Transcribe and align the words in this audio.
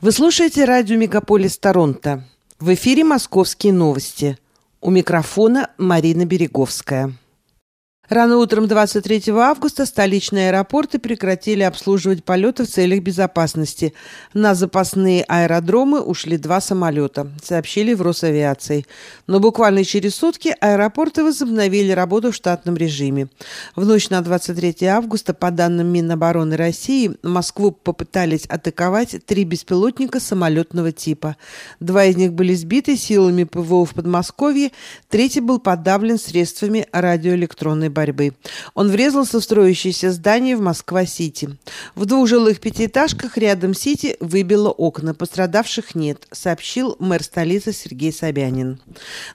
Вы 0.00 0.12
слушаете 0.12 0.64
радио 0.64 0.96
«Мегаполис 0.96 1.58
Торонто». 1.58 2.24
В 2.58 2.72
эфире 2.72 3.04
«Московские 3.04 3.74
новости». 3.74 4.38
У 4.80 4.88
микрофона 4.88 5.72
Марина 5.76 6.24
Береговская. 6.24 7.12
Рано 8.10 8.38
утром 8.38 8.66
23 8.66 9.32
августа 9.34 9.86
столичные 9.86 10.48
аэропорты 10.48 10.98
прекратили 10.98 11.62
обслуживать 11.62 12.24
полеты 12.24 12.64
в 12.64 12.68
целях 12.68 13.04
безопасности. 13.04 13.94
На 14.34 14.56
запасные 14.56 15.22
аэродромы 15.28 16.00
ушли 16.00 16.36
два 16.36 16.60
самолета, 16.60 17.30
сообщили 17.40 17.94
в 17.94 18.02
Росавиации. 18.02 18.84
Но 19.28 19.38
буквально 19.38 19.84
через 19.84 20.16
сутки 20.16 20.52
аэропорты 20.60 21.22
возобновили 21.22 21.92
работу 21.92 22.32
в 22.32 22.34
штатном 22.34 22.76
режиме. 22.76 23.28
В 23.76 23.86
ночь 23.86 24.10
на 24.10 24.22
23 24.22 24.86
августа, 24.86 25.32
по 25.32 25.52
данным 25.52 25.86
Минобороны 25.86 26.56
России, 26.56 27.12
Москву 27.22 27.70
попытались 27.70 28.44
атаковать 28.46 29.24
три 29.24 29.44
беспилотника 29.44 30.18
самолетного 30.18 30.90
типа. 30.90 31.36
Два 31.78 32.06
из 32.06 32.16
них 32.16 32.32
были 32.32 32.54
сбиты 32.54 32.96
силами 32.96 33.44
ПВО 33.44 33.84
в 33.86 33.94
Подмосковье, 33.94 34.72
третий 35.08 35.40
был 35.40 35.60
подавлен 35.60 36.18
средствами 36.18 36.88
радиоэлектронной 36.90 37.88
борьбы 37.88 37.99
борьбы. 38.00 38.32
Он 38.72 38.88
врезался 38.88 39.40
в 39.40 39.44
строящееся 39.44 40.10
здание 40.10 40.56
в 40.56 40.62
Москва-Сити. 40.62 41.58
В 41.94 42.06
двух 42.06 42.26
жилых 42.28 42.58
пятиэтажках 42.58 43.36
рядом 43.36 43.74
Сити 43.74 44.16
выбило 44.20 44.70
окна. 44.70 45.12
Пострадавших 45.12 45.94
нет, 45.94 46.26
сообщил 46.32 46.96
мэр 46.98 47.22
столицы 47.22 47.74
Сергей 47.74 48.10
Собянин. 48.10 48.80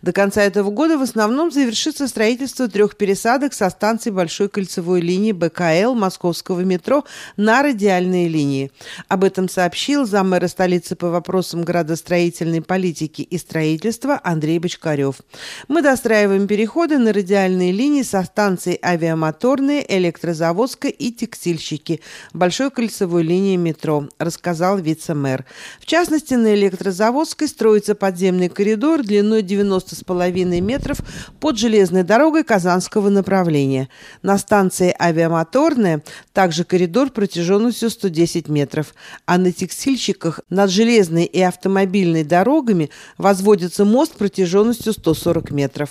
До 0.02 0.14
конца 0.14 0.42
этого 0.42 0.72
года 0.72 0.98
в 0.98 1.04
основном 1.04 1.52
завершится 1.52 2.08
строительство 2.08 2.68
трех 2.68 2.98
пересадок 2.98 3.54
со 3.54 3.70
станций 3.70 4.12
Большой 4.12 4.50
кольцевой 4.50 5.00
линии 5.00 5.32
БКЛ 5.32 5.94
московского 5.94 6.62
метро 6.62 7.04
на 7.38 7.62
радиальные 7.62 8.28
линии. 8.28 8.72
Об 9.08 9.24
этом 9.24 9.48
сообщил 9.48 10.08
заммэра 10.08 10.48
столицы 10.48 10.96
по 10.96 11.10
вопросам 11.10 11.64
градостроительной 11.64 12.64
политики 12.64 13.22
и 13.22 13.38
строительства 13.38 14.20
Андрей 14.24 14.58
Бочкарев. 14.58 15.18
Мы 15.68 15.84
достраиваем 15.84 16.48
переходы 16.48 16.98
на 16.98 17.14
радиальные 17.14 17.72
линии 17.72 18.02
со 18.02 18.24
станций 18.24 18.55
станции 18.56 18.80
авиамоторные, 18.82 19.86
электрозаводская 19.98 20.92
и 20.92 21.12
текстильщики 21.12 22.00
большой 22.34 22.72
кольцевой 22.72 23.24
линии 23.24 23.58
метро, 23.58 24.08
рассказал 24.18 24.78
вице-мэр. 24.78 25.44
В 25.82 25.86
частности, 25.86 26.36
на 26.36 26.56
электрозаводской 26.56 27.50
строится 27.50 27.96
подземный 27.96 28.48
коридор 28.48 29.04
длиной 29.04 29.42
90,5 29.42 30.62
метров 30.62 31.00
под 31.42 31.58
железной 31.58 32.04
дорогой 32.04 32.46
Казанского 32.46 33.10
направления. 33.10 33.90
На 34.22 34.38
станции 34.38 34.96
авиамоторная 34.98 36.02
также 36.32 36.64
коридор 36.64 37.10
протяженностью 37.10 37.90
110 37.90 38.48
метров, 38.48 38.96
а 39.26 39.38
на 39.38 39.52
текстильщиках 39.52 40.40
над 40.50 40.70
железной 40.70 41.26
и 41.26 41.42
автомобильной 41.42 42.24
дорогами 42.24 42.90
возводится 43.18 43.84
мост 43.84 44.14
протяженностью 44.16 44.94
140 44.94 45.52
метров. 45.52 45.90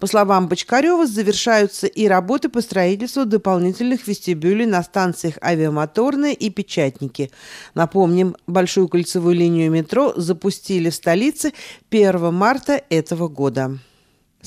По 0.00 0.06
словам 0.06 0.48
Бочкарева, 0.48 1.06
завершаются 1.06 1.86
и 1.86 2.05
работы 2.08 2.48
по 2.48 2.60
строительству 2.60 3.24
дополнительных 3.24 4.06
вестибюлей 4.06 4.66
на 4.66 4.82
станциях 4.82 5.38
«Авиамоторная» 5.42 6.32
и 6.32 6.50
«Печатники». 6.50 7.30
Напомним, 7.74 8.36
большую 8.46 8.88
кольцевую 8.88 9.34
линию 9.34 9.70
метро 9.70 10.12
запустили 10.16 10.90
в 10.90 10.94
столице 10.94 11.52
1 11.90 12.32
марта 12.34 12.82
этого 12.90 13.28
года. 13.28 13.78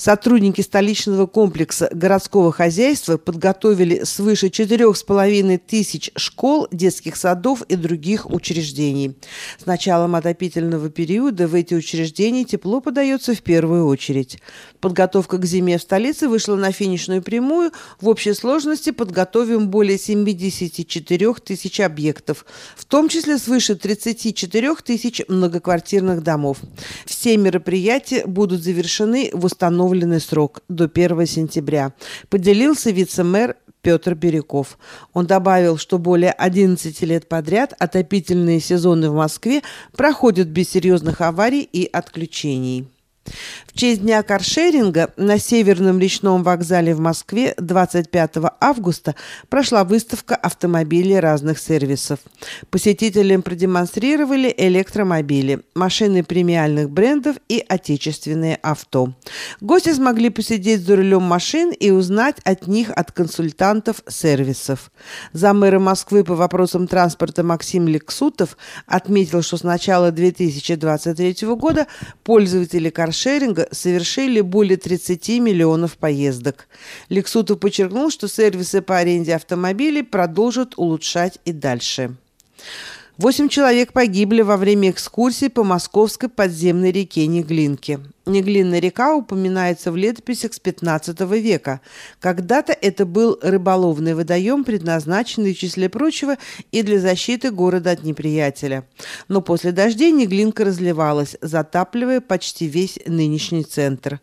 Сотрудники 0.00 0.62
столичного 0.62 1.26
комплекса 1.26 1.90
городского 1.92 2.52
хозяйства 2.52 3.18
подготовили 3.18 4.04
свыше 4.04 4.46
4,5 4.46 5.58
тысяч 5.58 6.10
школ, 6.16 6.66
детских 6.70 7.16
садов 7.16 7.60
и 7.68 7.76
других 7.76 8.30
учреждений. 8.30 9.14
С 9.62 9.66
началом 9.66 10.14
отопительного 10.14 10.88
периода 10.88 11.46
в 11.46 11.54
эти 11.54 11.74
учреждения 11.74 12.44
тепло 12.44 12.80
подается 12.80 13.34
в 13.34 13.42
первую 13.42 13.84
очередь. 13.84 14.38
Подготовка 14.80 15.36
к 15.36 15.44
зиме 15.44 15.76
в 15.76 15.82
столице 15.82 16.28
вышла 16.28 16.56
на 16.56 16.72
финишную 16.72 17.20
прямую. 17.20 17.70
В 18.00 18.08
общей 18.08 18.32
сложности 18.32 18.92
подготовим 18.92 19.68
более 19.68 19.98
74 19.98 21.34
тысяч 21.44 21.78
объектов, 21.78 22.46
в 22.74 22.86
том 22.86 23.10
числе 23.10 23.36
свыше 23.36 23.74
34 23.74 24.76
тысяч 24.76 25.20
многоквартирных 25.28 26.22
домов. 26.22 26.56
Все 27.04 27.36
мероприятия 27.36 28.24
будут 28.24 28.62
завершены 28.62 29.28
в 29.34 29.44
установленном 29.44 29.89
установленный 29.90 30.20
срок 30.20 30.62
до 30.68 30.84
1 30.84 31.26
сентября, 31.26 31.92
поделился 32.28 32.90
вице-мэр 32.90 33.56
Петр 33.82 34.14
Бирюков. 34.14 34.78
Он 35.12 35.26
добавил, 35.26 35.78
что 35.78 35.98
более 35.98 36.32
11 36.32 37.02
лет 37.02 37.28
подряд 37.28 37.74
отопительные 37.78 38.60
сезоны 38.60 39.10
в 39.10 39.14
Москве 39.14 39.62
проходят 39.96 40.48
без 40.48 40.68
серьезных 40.68 41.20
аварий 41.20 41.62
и 41.62 41.88
отключений. 41.90 42.88
В 43.66 43.78
честь 43.78 44.00
Дня 44.00 44.22
каршеринга 44.22 45.12
на 45.16 45.38
Северном 45.38 45.98
речном 46.00 46.42
вокзале 46.42 46.94
в 46.94 47.00
Москве 47.00 47.54
25 47.58 48.36
августа 48.60 49.14
прошла 49.48 49.84
выставка 49.84 50.34
автомобилей 50.34 51.20
разных 51.20 51.58
сервисов. 51.58 52.18
Посетителям 52.70 53.42
продемонстрировали 53.42 54.52
электромобили, 54.56 55.60
машины 55.74 56.24
премиальных 56.24 56.90
брендов 56.90 57.36
и 57.48 57.64
отечественные 57.66 58.56
авто. 58.56 59.12
Гости 59.60 59.92
смогли 59.92 60.30
посидеть 60.30 60.84
за 60.84 60.96
рулем 60.96 61.22
машин 61.22 61.70
и 61.70 61.90
узнать 61.90 62.36
от 62.44 62.66
них 62.66 62.90
от 62.90 63.12
консультантов 63.12 64.02
сервисов. 64.08 64.90
Замэра 65.32 65.78
Москвы 65.78 66.24
по 66.24 66.34
вопросам 66.34 66.88
транспорта 66.88 67.42
Максим 67.42 67.86
Лексутов 67.86 68.56
отметил, 68.86 69.42
что 69.42 69.56
с 69.56 69.62
начала 69.62 70.10
2023 70.10 71.46
года 71.54 71.86
пользователи 72.24 72.90
каршеринга 72.90 73.19
каршеринга 73.20 73.68
совершили 73.70 74.40
более 74.40 74.78
30 74.78 75.28
миллионов 75.40 75.98
поездок. 75.98 76.68
Лексутов 77.10 77.60
подчеркнул, 77.60 78.10
что 78.10 78.28
сервисы 78.28 78.80
по 78.80 78.96
аренде 78.96 79.34
автомобилей 79.34 80.02
продолжат 80.02 80.72
улучшать 80.78 81.38
и 81.44 81.52
дальше. 81.52 82.16
Восемь 83.20 83.50
человек 83.50 83.92
погибли 83.92 84.40
во 84.40 84.56
время 84.56 84.88
экскурсии 84.88 85.48
по 85.48 85.62
московской 85.62 86.30
подземной 86.30 86.90
реке 86.90 87.26
Неглинке. 87.26 88.00
Неглинная 88.24 88.78
река 88.78 89.14
упоминается 89.14 89.92
в 89.92 89.96
летописях 89.96 90.54
с 90.54 90.58
15 90.58 91.20
века. 91.20 91.82
Когда-то 92.18 92.72
это 92.72 93.04
был 93.04 93.38
рыболовный 93.42 94.14
водоем, 94.14 94.64
предназначенный, 94.64 95.52
в 95.52 95.58
числе 95.58 95.90
прочего, 95.90 96.38
и 96.72 96.82
для 96.82 96.98
защиты 96.98 97.50
города 97.50 97.90
от 97.90 98.04
неприятеля. 98.04 98.86
Но 99.28 99.42
после 99.42 99.72
дождей 99.72 100.12
Неглинка 100.12 100.64
разливалась, 100.64 101.36
затапливая 101.42 102.22
почти 102.22 102.68
весь 102.68 102.98
нынешний 103.04 103.64
центр. 103.64 104.20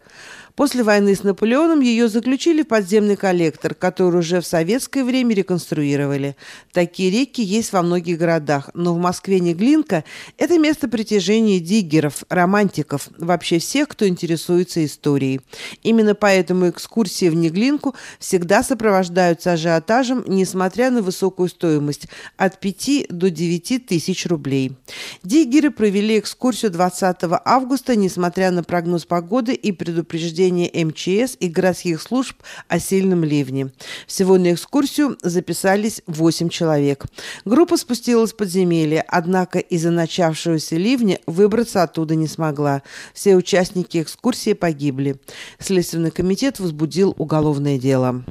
После 0.58 0.82
войны 0.82 1.14
с 1.14 1.22
Наполеоном 1.22 1.82
ее 1.82 2.08
заключили 2.08 2.64
в 2.64 2.68
подземный 2.68 3.16
коллектор, 3.16 3.76
который 3.76 4.22
уже 4.22 4.42
в 4.42 4.46
советское 4.48 5.04
время 5.04 5.36
реконструировали. 5.36 6.36
Такие 6.74 7.12
реки 7.12 7.44
есть 7.44 7.72
во 7.74 7.84
многих 7.84 8.18
городах, 8.18 8.72
но 8.74 8.96
в 8.96 8.98
Москве 8.98 9.40
Неглинка– 9.40 10.04
это 10.40 10.58
место 10.58 10.88
притяжения 10.88 11.60
диггеров, 11.60 12.24
романтиков, 12.30 13.08
вообще 13.20 13.60
всех, 13.60 13.90
кто 13.90 14.08
интересуется 14.08 14.84
историей. 14.84 15.42
Именно 15.84 16.16
поэтому 16.16 16.70
экскурсии 16.70 17.30
в 17.30 17.36
Неглинку 17.36 17.94
всегда 18.18 18.64
сопровождаются 18.64 19.52
ажиотажем, 19.52 20.24
несмотря 20.26 20.90
на 20.90 21.04
высокую 21.04 21.50
стоимость– 21.50 22.08
от 22.38 22.60
5 22.60 23.08
до 23.10 23.30
9 23.30 23.86
тысяч 23.86 24.26
рублей. 24.26 24.76
Диггеры 25.22 25.70
провели 25.70 26.18
экскурсию 26.18 26.72
20 26.72 27.18
августа, 27.46 27.96
несмотря 27.96 28.50
на 28.50 28.64
прогноз 28.64 29.06
погоды 29.06 29.54
и 29.54 29.72
предупреждение 29.72 30.47
предупреждение 30.48 30.86
МЧС 30.86 31.38
и 31.40 31.48
городских 31.48 32.02
служб 32.02 32.36
о 32.68 32.80
сильном 32.80 33.24
ливне. 33.24 33.72
Всего 34.08 34.38
на 34.38 34.54
экскурсию 34.54 35.18
записались 35.22 36.02
8 36.08 36.50
человек. 36.50 37.06
Группа 37.46 37.78
спустилась 37.78 38.34
в 38.34 38.38
подземелье, 38.38 39.04
однако 39.08 39.60
из-за 39.60 39.92
начавшегося 39.92 40.76
ливня 40.76 41.20
выбраться 41.26 41.84
оттуда 41.84 42.16
не 42.16 42.28
смогла. 42.28 42.82
Все 43.14 43.36
участники 43.36 44.02
экскурсии 44.02 44.54
погибли. 44.54 45.18
Следственный 45.60 46.12
комитет 46.12 46.60
возбудил 46.60 47.14
уголовное 47.18 47.78
дело. 47.78 48.24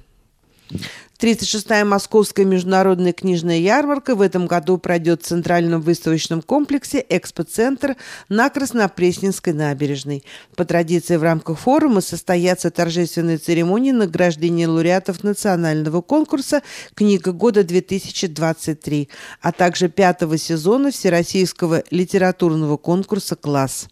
36-я 1.19 1.87
Московская 1.87 2.45
международная 2.45 3.15
книжная 3.15 3.59
ярмарка 3.59 4.15
в 4.15 4.21
этом 4.21 4.47
году 4.47 4.77
пройдет 4.77 5.23
в 5.23 5.27
Центральном 5.27 5.81
выставочном 5.81 6.43
комплексе 6.43 7.05
«Экспоцентр» 7.09 7.97
на 8.29 8.51
Краснопресненской 8.51 9.55
набережной. 9.55 10.25
По 10.57 10.67
традиции 10.67 11.17
в 11.17 11.23
рамках 11.23 11.59
форума 11.59 12.03
состоятся 12.03 12.71
торжественные 12.71 13.39
церемонии 13.39 13.93
награждения 13.93 14.69
лауреатов 14.69 15.25
национального 15.25 16.03
конкурса 16.03 16.63
«Книга 16.95 17.33
года-2023», 17.33 19.09
а 19.41 19.53
также 19.53 19.89
пятого 19.89 20.37
сезона 20.37 20.91
Всероссийского 20.91 21.83
литературного 21.91 22.77
конкурса 22.77 23.37
«Класс». 23.37 23.89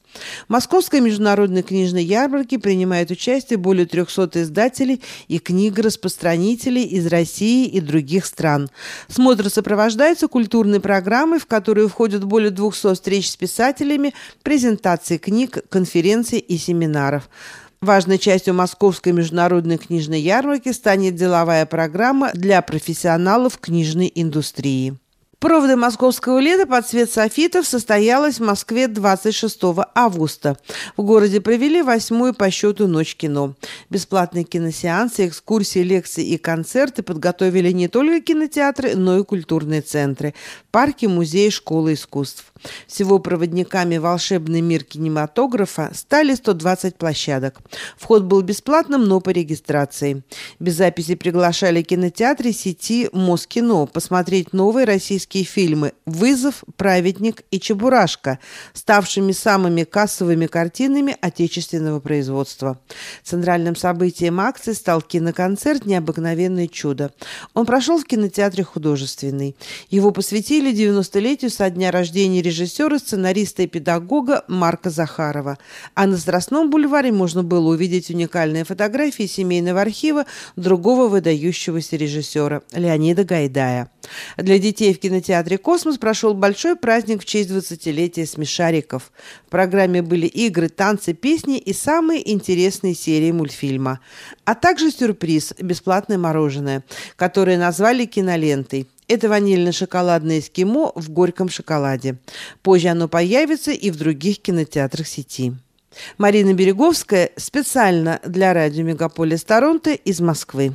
Московской 0.48 1.00
международной 1.00 1.62
книжной 1.62 2.04
ярмарке 2.04 2.58
принимает 2.58 3.10
участие 3.10 3.56
более 3.56 3.86
300 3.86 4.42
издателей 4.42 5.02
и 5.28 5.38
книгораспространителей 5.38 6.84
из 6.84 7.06
России 7.14 7.66
и 7.68 7.80
других 7.80 8.26
стран. 8.26 8.70
Смотр 9.08 9.48
сопровождается 9.48 10.28
культурной 10.28 10.80
программой, 10.80 11.38
в 11.38 11.46
которую 11.46 11.88
входят 11.88 12.24
более 12.24 12.50
200 12.50 12.94
встреч 12.94 13.30
с 13.30 13.36
писателями, 13.36 14.14
презентации 14.42 15.16
книг, 15.18 15.58
конференций 15.68 16.38
и 16.38 16.58
семинаров. 16.58 17.28
Важной 17.80 18.18
частью 18.18 18.54
Московской 18.54 19.12
международной 19.12 19.76
книжной 19.76 20.20
ярмарки 20.20 20.72
станет 20.72 21.14
деловая 21.16 21.66
программа 21.66 22.30
для 22.32 22.62
профессионалов 22.62 23.58
книжной 23.58 24.10
индустрии. 24.14 24.98
Проводы 25.44 25.76
московского 25.76 26.38
лета 26.38 26.66
под 26.66 26.86
цвет 26.86 27.12
софитов 27.12 27.66
состоялась 27.66 28.40
в 28.40 28.42
Москве 28.42 28.88
26 28.88 29.60
августа. 29.94 30.56
В 30.96 31.02
городе 31.02 31.38
провели 31.42 31.82
восьмую 31.82 32.32
по 32.32 32.50
счету 32.50 32.86
ночь 32.86 33.14
кино. 33.14 33.54
Бесплатные 33.90 34.44
киносеансы, 34.44 35.28
экскурсии, 35.28 35.80
лекции 35.80 36.24
и 36.24 36.38
концерты 36.38 37.02
подготовили 37.02 37.72
не 37.72 37.88
только 37.88 38.22
кинотеатры, 38.22 38.96
но 38.96 39.18
и 39.18 39.22
культурные 39.22 39.82
центры, 39.82 40.32
парки, 40.70 41.04
музеи, 41.04 41.50
школы 41.50 41.92
искусств. 41.92 42.46
Всего 42.86 43.18
проводниками 43.18 43.98
«Волшебный 43.98 44.62
мир 44.62 44.84
кинематографа» 44.84 45.90
стали 45.92 46.34
120 46.34 46.96
площадок. 46.96 47.60
Вход 47.98 48.22
был 48.22 48.40
бесплатным, 48.40 49.04
но 49.04 49.20
по 49.20 49.28
регистрации. 49.28 50.22
Без 50.58 50.76
записи 50.76 51.14
приглашали 51.16 51.82
кинотеатры 51.82 52.52
сети 52.52 53.10
Москино 53.12 53.84
посмотреть 53.84 54.54
новые 54.54 54.86
российские 54.86 55.33
фильмы 55.42 55.94
«Вызов», 56.06 56.62
«Праведник» 56.76 57.42
и 57.50 57.58
«Чебурашка», 57.58 58.38
ставшими 58.72 59.32
самыми 59.32 59.82
кассовыми 59.82 60.46
картинами 60.46 61.16
отечественного 61.20 61.98
производства. 61.98 62.78
Центральным 63.24 63.74
событием 63.74 64.38
акции 64.38 64.72
стал 64.72 65.02
киноконцерт 65.02 65.86
«Необыкновенное 65.86 66.68
чудо». 66.68 67.12
Он 67.54 67.66
прошел 67.66 67.98
в 67.98 68.04
кинотеатре 68.04 68.62
«Художественный». 68.62 69.56
Его 69.90 70.12
посвятили 70.12 70.72
90-летию 70.72 71.50
со 71.50 71.68
дня 71.70 71.90
рождения 71.90 72.42
режиссера 72.42 72.98
сценариста 72.98 73.62
и 73.62 73.66
педагога 73.66 74.44
Марка 74.46 74.90
Захарова. 74.90 75.58
А 75.94 76.06
на 76.06 76.16
Страстном 76.16 76.70
бульваре 76.70 77.10
можно 77.10 77.42
было 77.42 77.70
увидеть 77.70 78.10
уникальные 78.10 78.64
фотографии 78.64 79.26
семейного 79.26 79.80
архива 79.80 80.26
другого 80.56 81.08
выдающегося 81.08 81.96
режиссера 81.96 82.62
Леонида 82.72 83.24
Гайдая. 83.24 83.90
Для 84.36 84.58
детей 84.58 84.92
в 84.92 85.00
кинотеатре 85.24 85.56
«Космос» 85.56 85.96
прошел 85.96 86.34
большой 86.34 86.76
праздник 86.76 87.22
в 87.22 87.24
честь 87.24 87.50
20-летия 87.50 88.26
«Смешариков». 88.26 89.10
В 89.46 89.50
программе 89.50 90.02
были 90.02 90.26
игры, 90.26 90.68
танцы, 90.68 91.14
песни 91.14 91.58
и 91.58 91.72
самые 91.72 92.30
интересные 92.30 92.94
серии 92.94 93.32
мультфильма. 93.32 94.00
А 94.44 94.54
также 94.54 94.90
сюрприз– 94.90 95.54
бесплатное 95.58 96.18
мороженое, 96.18 96.84
которое 97.16 97.56
назвали 97.56 98.04
кинолентой. 98.04 98.86
Это 99.08 99.28
ванильно-шоколадное 99.28 100.40
эскимо 100.40 100.92
в 100.94 101.08
горьком 101.10 101.48
шоколаде. 101.48 102.16
Позже 102.62 102.88
оно 102.88 103.08
появится 103.08 103.70
и 103.70 103.90
в 103.90 103.96
других 103.96 104.40
кинотеатрах 104.40 105.06
сети. 105.06 105.54
Марина 106.18 106.52
Береговская 106.52 107.30
специально 107.36 108.20
для 108.24 108.52
радио 108.52 108.82
«Мегаполис 108.82 109.42
Торонто» 109.44 109.92
из 109.92 110.20
Москвы. 110.20 110.74